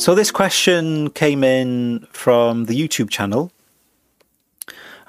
[0.00, 3.52] So this question came in from the YouTube channel,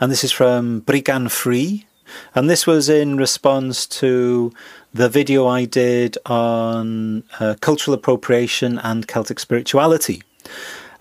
[0.02, 1.86] and this is from Brigan Free,
[2.36, 4.52] and this was in response to
[4.94, 10.24] the video I did on uh, cultural appropriation and Celtic spirituality.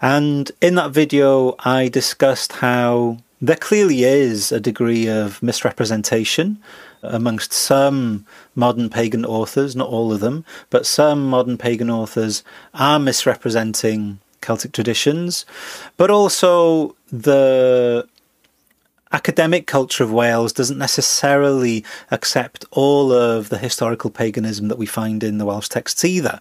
[0.01, 6.63] And in that video, I discussed how there clearly is a degree of misrepresentation
[7.03, 12.43] amongst some modern pagan authors, not all of them, but some modern pagan authors
[12.75, 15.45] are misrepresenting Celtic traditions,
[15.97, 18.07] but also the
[19.13, 25.25] academic culture of Wales doesn't necessarily accept all of the historical paganism that we find
[25.25, 26.41] in the Welsh texts either.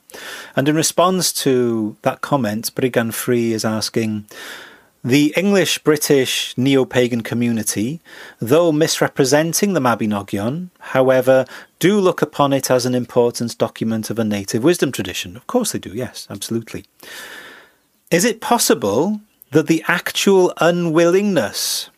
[0.55, 4.25] And in response to that comment, Brigan Free is asking,
[5.03, 8.01] the English British neo pagan community,
[8.39, 11.45] though misrepresenting the Mabinogion, however,
[11.79, 15.37] do look upon it as an important document of a native wisdom tradition.
[15.37, 16.85] Of course they do, yes, absolutely.
[18.11, 21.89] Is it possible that the actual unwillingness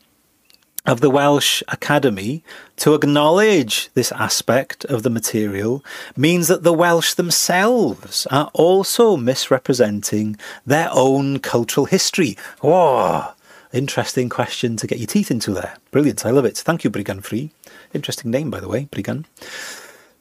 [0.86, 2.44] of the Welsh Academy
[2.78, 5.86] to acknowledge this aspect of the material
[6.18, 12.36] means that the Welsh themselves are also misrepresenting their own cultural history.
[12.62, 13.34] Whoa!
[13.74, 15.78] Interesting question to get your teeth into there.
[15.92, 16.58] Brilliant, I love it.
[16.58, 17.52] Thank you, Brigan Free.
[17.94, 19.26] Interesting name, by the way, Brigan.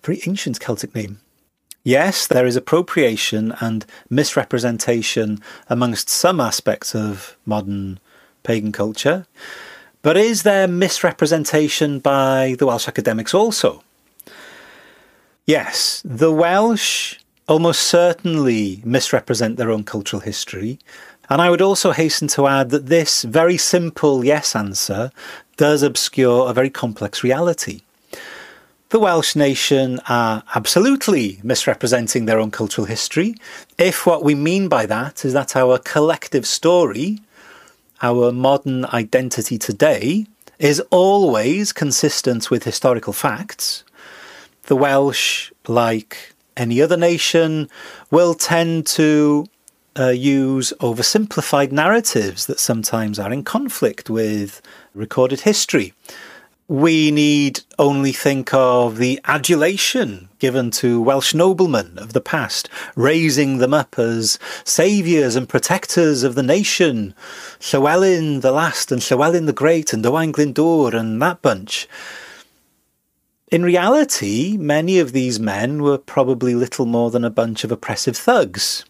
[0.04, 1.20] Very ancient Celtic name.
[1.82, 7.98] Yes, there is appropriation and misrepresentation amongst some aspects of modern
[8.42, 9.26] pagan culture.
[10.02, 13.82] But is there misrepresentation by the Welsh academics also?
[15.44, 20.78] Yes, the Welsh almost certainly misrepresent their own cultural history.
[21.28, 25.10] And I would also hasten to add that this very simple yes answer
[25.58, 27.82] does obscure a very complex reality.
[28.88, 33.34] The Welsh nation are absolutely misrepresenting their own cultural history,
[33.78, 37.20] if what we mean by that is that our collective story
[38.02, 40.26] our modern identity today
[40.58, 43.84] is always consistent with historical facts.
[44.64, 47.68] The Welsh, like any other nation,
[48.10, 49.46] will tend to
[49.98, 54.62] uh, use oversimplified narratives that sometimes are in conflict with
[54.94, 55.92] recorded history
[56.70, 63.58] we need only think of the adulation given to Welsh noblemen of the past, raising
[63.58, 67.12] them up as saviours and protectors of the nation.
[67.58, 71.88] Llywelyn the Last and Llywelyn the Great and Owain Glyndŵr and that bunch.
[73.50, 78.16] In reality, many of these men were probably little more than a bunch of oppressive
[78.16, 78.84] thugs.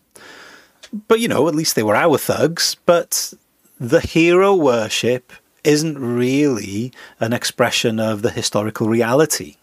[1.09, 2.77] But, you know, at least they were our thugs.
[2.85, 3.33] But
[3.79, 5.33] the hero worship
[5.65, 9.57] isn't really an expression of the historical reality.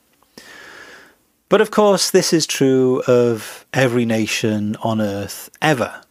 [1.49, 6.01] But of course, this is true of every nation on earth ever.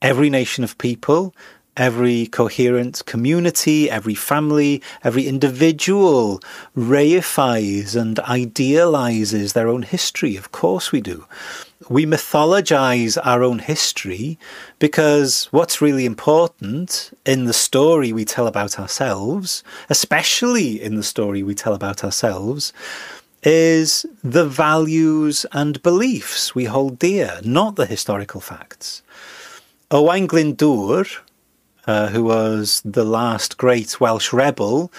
[0.00, 1.34] Every nation of people,
[1.76, 6.40] every coherent community, every family, every individual
[6.76, 10.36] reifies and idealizes their own history.
[10.36, 11.26] Of course, we do
[11.88, 14.38] we mythologize our own history
[14.78, 21.42] because what's really important in the story we tell about ourselves, especially in the story
[21.42, 22.72] we tell about ourselves,
[23.42, 29.02] is the values and beliefs we hold dear, not the historical facts.
[29.90, 31.18] Owain Glyndŵr,
[31.86, 34.92] uh, who was the last great Welsh rebel,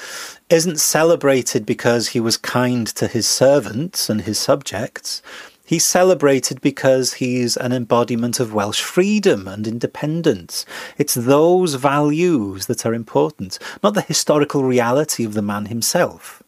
[0.49, 5.21] isn't celebrated because he was kind to his servants and his subjects
[5.67, 10.63] He's celebrated because he's an embodiment of Welsh freedom and independence.
[10.99, 16.43] It's those values that are important, not the historical reality of the man himself.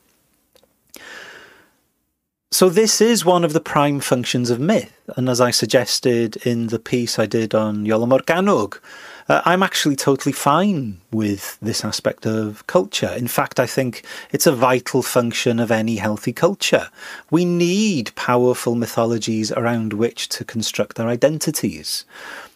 [2.49, 4.97] So, this is one of the prime functions of myth.
[5.17, 8.79] And as I suggested in the piece I did on Iolo Morgannwg,
[9.27, 13.13] uh, I'm actually totally fine with this aspect of culture.
[13.17, 16.89] In fact, I think it's a vital function of any healthy culture.
[17.29, 22.05] We need powerful mythologies around which to construct our identities.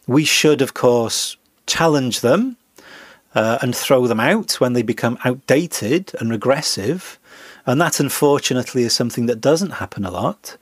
[0.08, 1.36] We should, of course,
[1.68, 2.56] challenge them
[3.36, 7.20] uh, and throw them out when they become outdated and regressive.
[7.66, 10.58] And that, unfortunately, is something that doesn't happen a lot.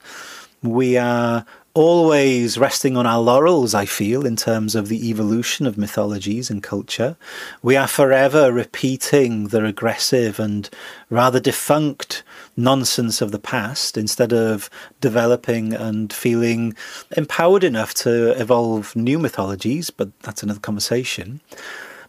[0.62, 5.78] We are always resting on our laurels, I feel, in terms of the evolution of
[5.78, 7.16] mythologies and culture.
[7.62, 10.68] We are forever repeating the regressive and
[11.08, 12.24] rather defunct
[12.56, 14.68] nonsense of the past instead of
[15.00, 16.74] developing and feeling
[17.16, 21.40] empowered enough to evolve new mythologies, but that's another conversation.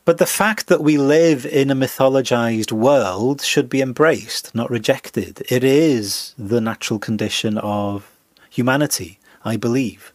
[0.04, 5.44] But the fact that we live in a mythologized world should be embraced, not rejected.
[5.50, 8.10] It is the natural condition of
[8.50, 10.14] humanity I believe.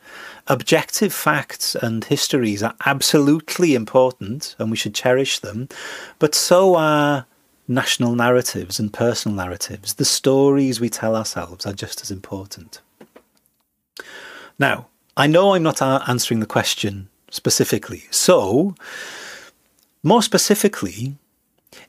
[0.49, 5.69] Objective facts and histories are absolutely important and we should cherish them,
[6.19, 7.27] but so are
[7.67, 9.95] national narratives and personal narratives.
[9.95, 12.81] The stories we tell ourselves are just as important.
[14.59, 14.87] Now,
[15.17, 18.05] I know I'm not answering the question specifically.
[18.11, 18.77] So,
[20.07, 21.17] more specifically,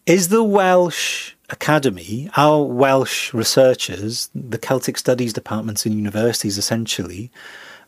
[0.08, 7.32] is the Welsh Academy, our Welsh researchers, the Celtic Studies departments in universities essentially,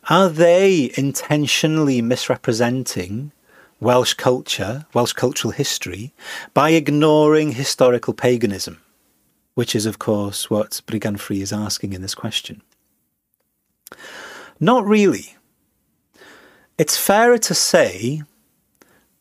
[0.08, 3.32] are they intentionally misrepresenting
[3.80, 6.12] Welsh culture, Welsh cultural history,
[6.54, 8.80] by ignoring historical paganism?
[9.54, 12.62] Which is, of course, what Brigand-Free is asking in this question.
[14.60, 15.34] Not really.
[16.78, 18.22] It's fairer to say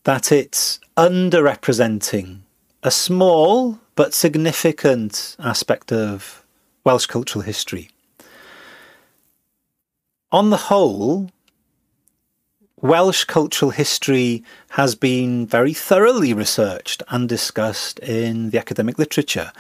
[0.10, 2.40] that it's underrepresenting
[2.82, 6.44] a small but significant aspect of
[6.84, 7.92] Welsh cultural history.
[10.32, 11.30] On the whole,
[12.82, 19.52] Welsh cultural history has been very thoroughly researched and discussed in the academic literature.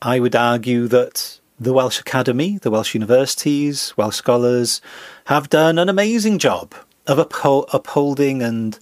[0.00, 4.80] I would argue that the Welsh Academy, the Welsh universities, Welsh scholars
[5.24, 6.76] have done an amazing job
[7.10, 8.78] of upholding and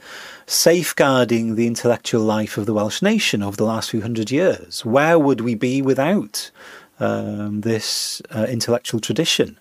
[0.46, 4.84] safeguarding the intellectual life of the Welsh nation over the last few hundred years.
[4.84, 6.50] Where would we be without
[7.00, 9.58] um, this uh, intellectual tradition?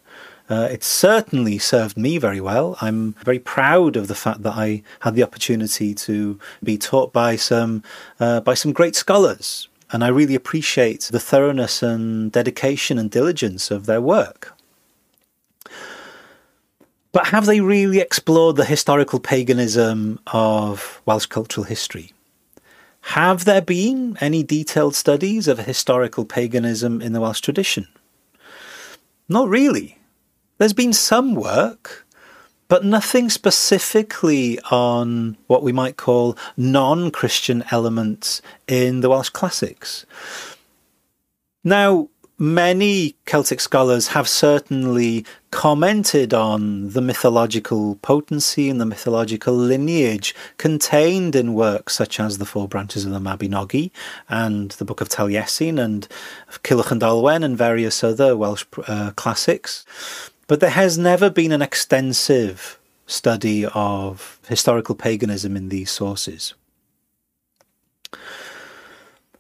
[0.50, 2.78] Uh, it's certainly served me very well.
[2.82, 7.38] I'm very proud of the fact that I had the opportunity to be taught by
[7.38, 7.84] some
[8.20, 13.72] uh, by some great scholars, and I really appreciate the thoroughness and dedication and diligence
[13.72, 14.57] of their work.
[17.12, 22.14] But have they really explored the historical paganism of Welsh cultural history?
[23.02, 27.88] Have there been any detailed studies of historical paganism in the Welsh tradition?
[29.30, 29.98] Not really.
[30.58, 32.06] There's been some work,
[32.68, 40.06] but nothing specifically on what we might call non Christian elements in the Welsh classics.
[41.64, 50.36] Now, many Celtic scholars have certainly commented on the mythological potency and the mythological lineage
[50.58, 53.92] contained in works such as the Four Branches of the Mabinogi
[54.30, 56.08] and the Book of Taliesin and
[56.64, 59.86] Culhwch and Olwen and various other Welsh uh, classics.
[60.46, 66.54] But there has never been an extensive study of historical paganism in these sources.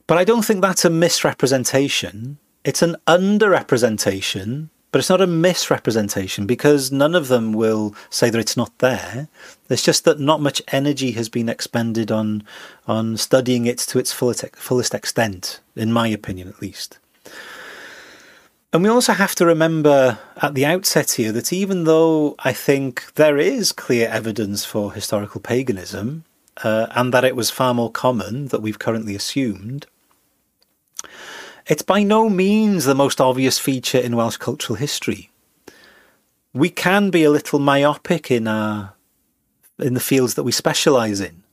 [0.07, 6.45] But I don't think that's a misrepresentation it's an underrepresentation, but it's not a misrepresentation
[6.45, 9.29] because none of them will say that it's not there.
[9.69, 12.43] It's just that not much energy has been expended on
[12.85, 16.99] on studying it to its fullest, extent, in my opinion at least.
[18.73, 23.13] And we also have to remember at the outset here that even though I think
[23.15, 26.25] there is clear evidence for historical paganism,
[26.65, 29.85] uh, and that it was far more common than we've currently assumed,
[31.67, 35.29] it's by no means the most obvious feature in Welsh cultural history.
[36.53, 38.93] We can be a little myopic in our
[39.79, 41.43] in the fields that we specialise in.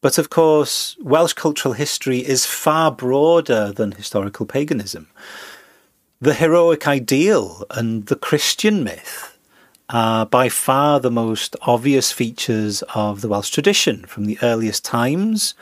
[0.00, 5.08] But of course, Welsh cultural history is far broader than historical paganism.
[6.20, 9.36] The heroic ideal and the Christian myth
[9.88, 15.54] are by far the most obvious features of the Welsh tradition from the earliest times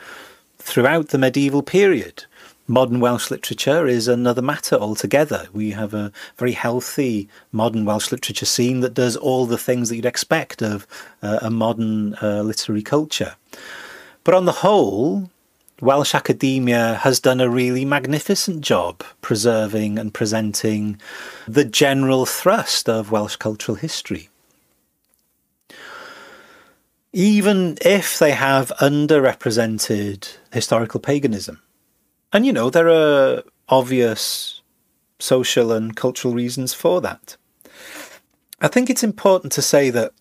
[0.59, 2.25] throughout the medieval period
[2.71, 5.47] modern Welsh literature is another matter altogether.
[5.51, 9.97] We have a very healthy modern Welsh literature scene that does all the things that
[9.97, 10.87] you'd expect of
[11.21, 13.35] uh, a modern uh, literary culture.
[14.23, 15.29] But on the whole,
[15.81, 20.99] Welsh academia has done a really magnificent job preserving and presenting
[21.47, 24.29] the general thrust of Welsh cultural history.
[27.11, 31.59] Even if they have underrepresented historical paganism,
[32.33, 34.61] and you know, there are obvious
[35.19, 37.37] social and cultural reasons for that.
[38.59, 40.13] I think it's important to say that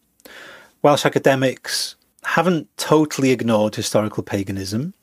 [0.82, 4.94] Welsh academics haven't totally ignored historical paganism.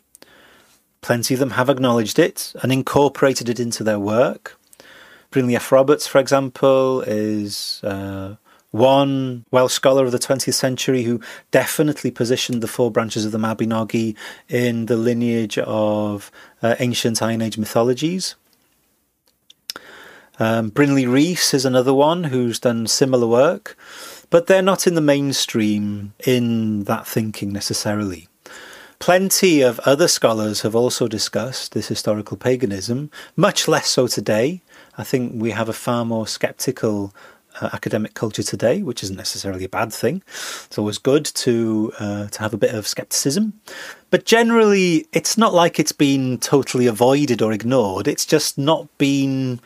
[1.01, 4.59] Plenty of them have acknowledged it and incorporated it into their work.
[5.29, 5.71] Brynley F.
[5.71, 8.35] Roberts, for example, is uh,
[8.71, 11.21] one Welsh scholar of the 20th century who
[11.51, 14.15] definitely positioned the four branches of the Mabinogi
[14.49, 16.31] in the lineage of
[16.61, 18.35] uh, ancient Iron Age mythologies.
[20.39, 23.75] Um, Brinley Rees is another one who's done similar work,
[24.29, 28.27] but they're not in the mainstream in that thinking necessarily.
[28.99, 34.61] Plenty of other scholars have also discussed this historical paganism, much less so today.
[34.97, 37.13] I think we have a far more sceptical
[37.61, 40.23] uh, academic culture today, which isn't necessarily a bad thing.
[40.65, 43.53] It's always good to uh, to have a bit of skepticism,
[44.09, 48.07] but generally, it's not like it's been totally avoided or ignored.
[48.07, 49.59] It's just not been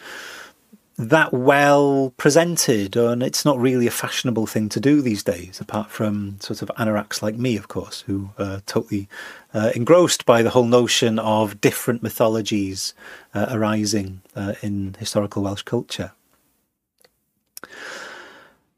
[0.97, 5.89] that well presented, and it's not really a fashionable thing to do these days, apart
[5.89, 9.07] from sort of anoraks like me, of course, who are totally
[9.53, 12.93] uh, engrossed by the whole notion of different mythologies
[13.33, 16.11] uh, arising uh, in historical Welsh culture.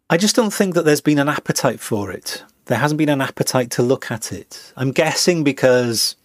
[0.10, 2.44] I just don't think that there's been an appetite for it.
[2.66, 4.74] There hasn't been an appetite to look at it.
[4.78, 6.16] I'm guessing because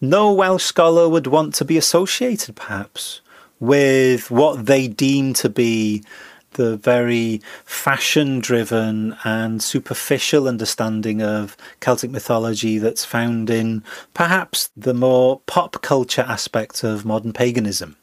[0.00, 3.20] no Welsh scholar would want to be associated, perhaps,
[3.58, 6.02] with what they deem to be
[6.52, 14.94] the very fashion driven and superficial understanding of Celtic mythology that's found in perhaps the
[14.94, 17.96] more pop culture aspect of modern paganism.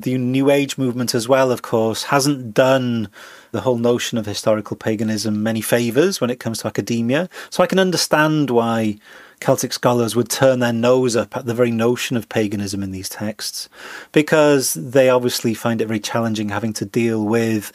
[0.00, 3.08] The New Age movement, as well, of course, hasn't done
[3.50, 7.28] the whole notion of historical paganism many favours when it comes to academia.
[7.50, 8.98] So I can understand why
[9.40, 13.08] Celtic scholars would turn their nose up at the very notion of paganism in these
[13.08, 13.68] texts,
[14.12, 17.72] because they obviously find it very challenging having to deal with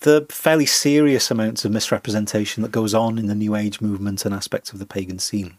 [0.00, 4.34] the fairly serious amounts of misrepresentation that goes on in the New Age movement and
[4.34, 5.56] aspects of the pagan scene.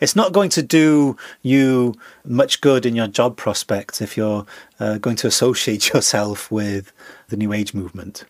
[0.00, 1.94] It's not going to do you
[2.24, 4.46] much good in your job prospects if you're
[4.78, 6.92] uh, going to associate yourself with
[7.28, 8.24] the New Age movement.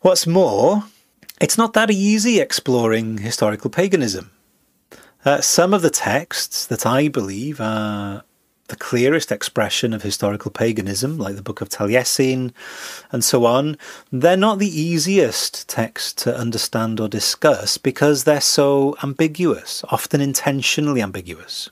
[0.00, 0.84] What's more,
[1.40, 4.30] it's not that easy exploring historical paganism.
[5.24, 8.22] Uh, some of the texts that I believe are
[8.68, 12.52] the clearest expression of historical paganism, like the Book of Taliesin
[13.10, 13.76] and so on,
[14.12, 21.02] they're not the easiest texts to understand or discuss because they're so ambiguous, often intentionally
[21.02, 21.70] ambiguous.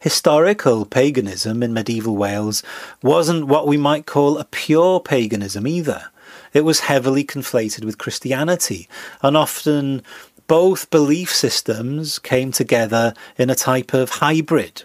[0.00, 2.62] Historical paganism in medieval Wales
[3.02, 6.10] wasn't what we might call a pure paganism either.
[6.52, 8.88] It was heavily conflated with Christianity,
[9.22, 10.02] and often
[10.46, 14.82] both belief systems came together in a type of hybrid.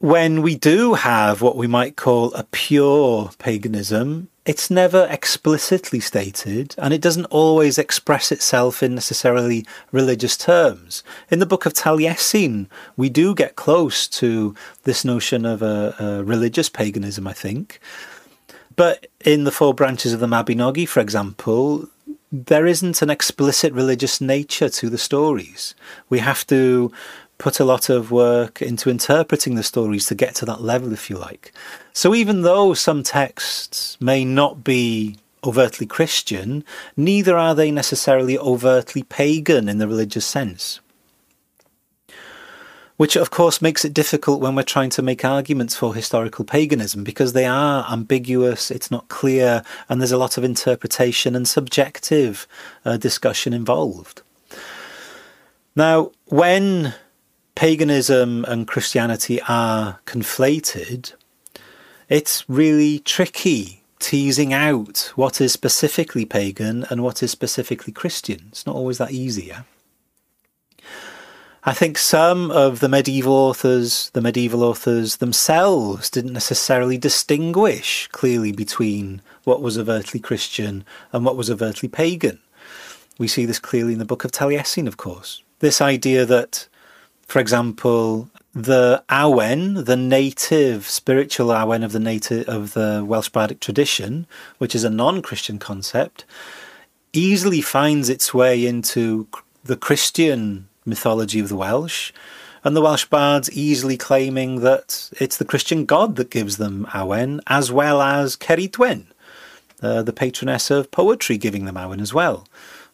[0.00, 6.74] When we do have what we might call a pure paganism, it's never explicitly stated
[6.78, 11.04] and it doesn't always express itself in necessarily religious terms.
[11.30, 12.66] In the book of Taliesin,
[12.96, 14.54] we do get close to
[14.84, 17.78] this notion of a, a religious paganism, I think.
[18.76, 21.90] But in the four branches of the Mabinogi, for example,
[22.32, 25.74] there isn't an explicit religious nature to the stories.
[26.08, 26.90] We have to
[27.40, 31.10] put a lot of work into interpreting the stories to get to that level, if
[31.10, 31.52] you like.
[31.92, 36.62] So even though some texts may not be overtly Christian,
[36.96, 40.80] neither are they necessarily overtly pagan in the religious sense
[43.00, 47.02] which of course makes it difficult when we're trying to make arguments for historical paganism
[47.02, 52.46] because they are ambiguous, it's not clear, and there's a lot of interpretation and subjective
[52.84, 54.20] uh, discussion involved.
[55.74, 56.92] Now, when
[57.54, 61.14] paganism and Christianity are conflated,
[62.08, 68.46] it's really tricky teasing out what is specifically pagan and what is specifically Christian.
[68.48, 69.62] It's not always that easy, yeah?
[71.62, 78.50] I think some of the medieval authors, the medieval authors themselves, didn't necessarily distinguish clearly
[78.50, 82.40] between what was overtly Christian and what was overtly pagan.
[83.18, 85.42] We see this clearly in the Book of Taliesin, of course.
[85.58, 86.66] This idea that,
[87.30, 93.60] for example, the Awen, the native spiritual Awen of the native of the Welsh bardic
[93.60, 94.26] tradition,
[94.58, 96.24] which is a non-Christian concept,
[97.12, 99.28] easily finds its way into
[99.62, 102.12] the Christian mythology of the Welsh,
[102.64, 107.38] and the Welsh bards easily claiming that it's the Christian god that gives them Awen,
[107.46, 109.06] as well as Ceridwen,
[109.80, 112.48] uh, the patroness of poetry, giving them Awen as well.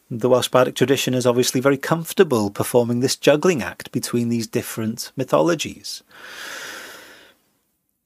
[0.08, 5.10] The Welsh bardic tradition is obviously very comfortable performing this juggling act between these different
[5.16, 6.04] mythologies.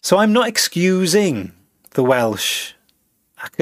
[0.01, 1.53] So I'm not excusing
[1.91, 2.73] the Welsh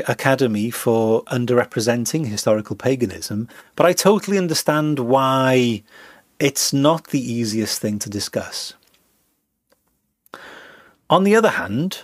[0.06, 5.82] Academy for underrepresenting historical paganism, but I totally understand why
[6.38, 8.74] it's not the easiest thing to discuss.
[11.10, 12.02] On the other hand,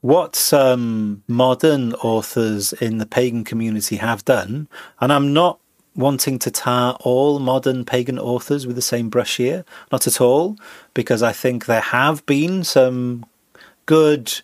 [0.00, 4.68] what some modern authors in the pagan community have done,
[5.00, 5.58] and I'm not
[5.94, 10.56] wanting to tar all modern pagan authors with the same brush here, not at all,
[10.94, 13.26] because I think there have been some
[13.86, 14.40] good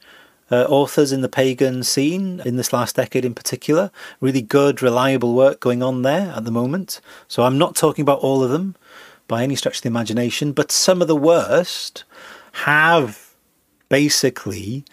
[0.50, 3.90] uh, authors in the pagan scene in this last decade in particular.
[4.20, 7.00] Really good, reliable work going on there at the moment.
[7.28, 8.76] So I'm not talking about all of them
[9.28, 12.04] by any stretch of the imagination, but some of the worst
[12.52, 13.25] have
[13.88, 14.84] basically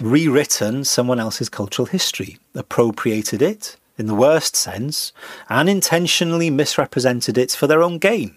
[0.00, 5.12] rewritten someone else's cultural history, appropriated it in the worst sense,
[5.48, 8.34] and intentionally misrepresented it for their own gain.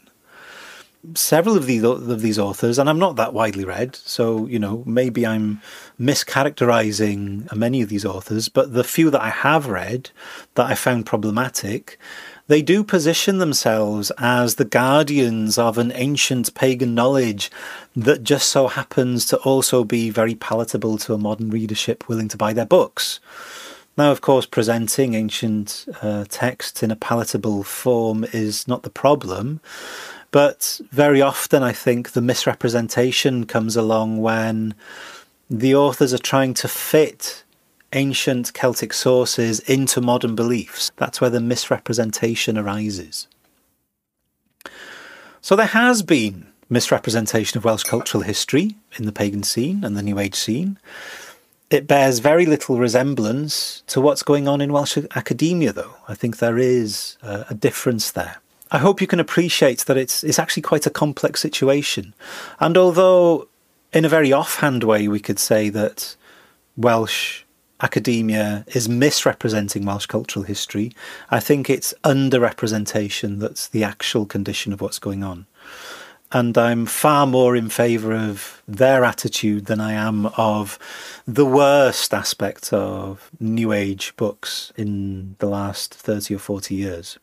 [1.16, 4.84] Several of these of these authors, and I'm not that widely read, so you know
[4.86, 5.62] maybe I'm
[6.00, 10.10] mischaracterizing many of these authors, but the few that I have read
[10.56, 11.98] that I found problematic,
[12.48, 17.52] they do position themselves as the guardians of an ancient pagan knowledge
[17.96, 22.38] that just so happens to also be very palatable to a modern readership willing to
[22.38, 23.20] buy their books.
[23.98, 29.60] Now, of course, presenting ancient uh, texts in a palatable form is not the problem,
[30.32, 34.76] but very often I think the misrepresentation comes along when
[35.50, 37.44] the authors are trying to fit
[37.94, 40.92] ancient Celtic sources into modern beliefs.
[40.98, 43.28] That's where the misrepresentation arises.
[45.42, 50.04] So there has been misrepresentation of Welsh cultural history in the pagan scene and the
[50.04, 50.78] New Age scene.
[51.70, 55.96] It bears very little resemblance to what's going on in Welsh academia, though.
[56.08, 58.38] I think there is a, a difference there.
[58.72, 62.14] I hope you can appreciate that it's it's actually quite a complex situation.
[62.60, 63.48] And although
[63.94, 66.16] in a very offhand way we could say that
[66.76, 67.44] Welsh
[67.82, 70.92] academia is misrepresenting Welsh cultural history,
[71.30, 75.46] I think it's underrepresentation that's the actual condition of what's going on.
[76.32, 80.78] And I'm far more in favour of their attitude than I am of
[81.26, 87.18] the worst aspect of New Age books in the last 30 or 40 years.